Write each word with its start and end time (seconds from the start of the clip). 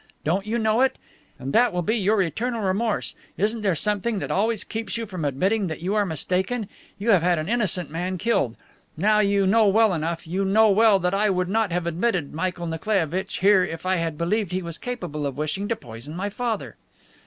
Don't 0.23 0.47
you 0.47 0.57
know 0.57 0.81
it? 0.81 0.97
And 1.37 1.53
that 1.53 1.71
will 1.71 1.83
be 1.83 1.95
your 1.95 2.23
eternal 2.23 2.61
remorse! 2.63 3.13
Isn't 3.37 3.61
there 3.61 3.75
something 3.75 4.17
that 4.17 4.31
always 4.31 4.63
keeps 4.63 4.97
you 4.97 5.05
from 5.05 5.23
admitting 5.23 5.67
that 5.67 5.79
you 5.81 5.93
are 5.93 6.07
mistaken? 6.07 6.67
You 6.97 7.11
have 7.11 7.21
had 7.21 7.37
an 7.37 7.47
innocent 7.47 7.91
man 7.91 8.17
killed. 8.17 8.55
Now, 8.97 9.19
you 9.19 9.45
know 9.45 9.67
well 9.67 9.93
enough, 9.93 10.25
you 10.25 10.43
know 10.43 10.71
well 10.71 10.97
that 10.97 11.13
I 11.13 11.29
would 11.29 11.49
not 11.49 11.71
have 11.71 11.85
admitted 11.85 12.33
Michael 12.33 12.65
Nikolaievitch 12.65 13.41
here 13.41 13.63
if 13.63 13.85
I 13.85 13.97
had 13.97 14.17
believed 14.17 14.53
he 14.53 14.63
was 14.63 14.79
capable 14.79 15.27
of 15.27 15.37
wishing 15.37 15.67
to 15.67 15.75
poison 15.75 16.15
my 16.15 16.31
father." 16.31 16.77